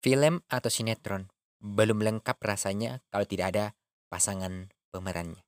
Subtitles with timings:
[0.00, 1.28] Film atau sinetron
[1.60, 3.64] belum lengkap rasanya kalau tidak ada
[4.08, 5.44] pasangan pemerannya.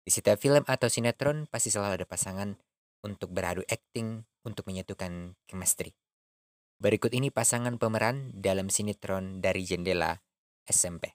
[0.00, 2.56] Di setiap film atau sinetron pasti selalu ada pasangan
[3.04, 5.92] untuk beradu akting untuk menyatukan chemistry.
[6.80, 10.24] Berikut ini pasangan pemeran dalam sinetron dari jendela
[10.64, 11.12] SMP.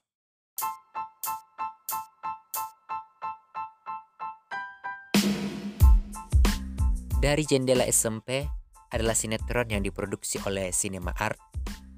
[7.18, 8.46] Dari jendela SMP
[8.94, 11.52] adalah sinetron yang diproduksi oleh Cinema Art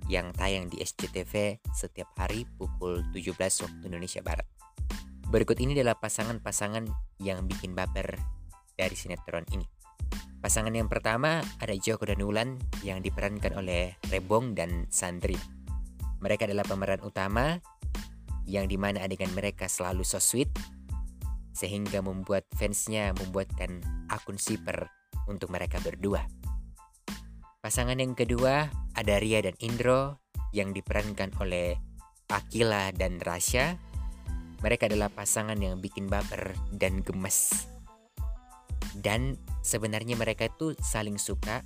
[0.08, 4.44] yang tayang di SCTV setiap hari pukul 17 waktu Indonesia Barat.
[5.28, 6.84] Berikut ini adalah pasangan-pasangan
[7.24, 8.20] yang bikin baper
[8.76, 9.64] dari sinetron ini.
[10.44, 15.40] Pasangan yang pertama ada Joko dan Ulan yang diperankan oleh Rebong dan Sandri.
[16.20, 17.56] Mereka adalah pemeran utama
[18.44, 20.52] yang di mana adegan mereka selalu so sweet
[21.56, 23.80] sehingga membuat fansnya membuatkan
[24.12, 24.84] akun siper
[25.24, 26.28] untuk mereka berdua.
[27.64, 30.22] Pasangan yang kedua ada Ria dan Indro
[30.54, 31.74] yang diperankan oleh
[32.30, 33.76] Akila dan Rasya.
[34.62, 37.68] Mereka adalah pasangan yang bikin baper dan gemes.
[38.94, 41.60] Dan sebenarnya mereka itu saling suka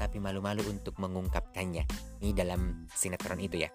[0.00, 1.84] tapi malu-malu untuk mengungkapkannya.
[2.24, 3.70] Ini dalam sinetron itu ya.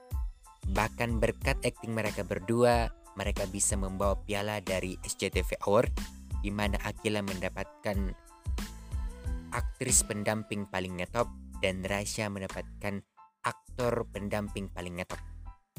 [0.66, 5.94] Bahkan berkat akting mereka berdua, mereka bisa membawa piala dari SCTV Award
[6.42, 8.12] di mana Akila mendapatkan
[9.54, 11.30] aktris pendamping paling ngetop
[11.62, 13.04] dan Rasya mendapatkan
[13.46, 15.22] aktor pendamping paling ngetop.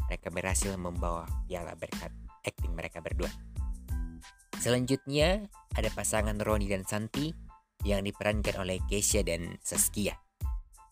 [0.07, 2.15] Mereka berhasil membawa piala berkat
[2.47, 3.29] akting mereka berdua.
[4.57, 7.35] Selanjutnya ada pasangan Roni dan Santi
[7.83, 10.15] yang diperankan oleh Keisha dan Saskia.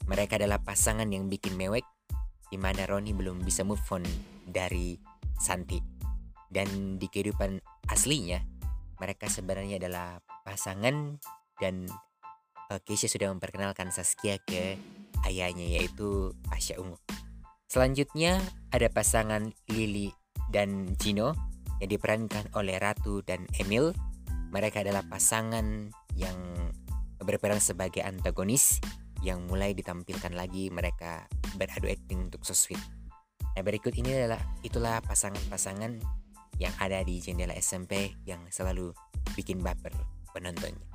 [0.05, 1.87] Mereka adalah pasangan yang bikin mewek
[2.53, 4.05] di mana Roni belum bisa move on
[4.45, 4.99] dari
[5.41, 5.81] Santi.
[6.51, 7.59] Dan di kehidupan
[7.91, 8.39] aslinya
[9.01, 11.19] mereka sebenarnya adalah pasangan
[11.59, 11.89] dan
[12.85, 14.79] Keisha sudah memperkenalkan Saskia ke
[15.29, 16.97] ayahnya yaitu Pasha Ungu.
[17.69, 18.39] Selanjutnya
[18.71, 20.15] ada pasangan Lily
[20.53, 21.35] dan Gino
[21.83, 23.91] yang diperankan oleh Ratu dan Emil.
[24.55, 26.39] Mereka adalah pasangan yang
[27.19, 28.79] berperan sebagai antagonis
[29.25, 32.79] yang mulai ditampilkan lagi mereka beradu akting untuk so sweet.
[33.57, 35.99] Nah berikut ini adalah itulah pasangan-pasangan
[36.63, 38.95] yang ada di jendela SMP yang selalu
[39.35, 39.95] bikin baper
[40.31, 40.94] penontonnya.